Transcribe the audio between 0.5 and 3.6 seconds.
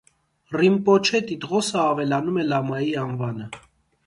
Ռինպոչէ տիտղոսը ավելանում է լամայի անվանը։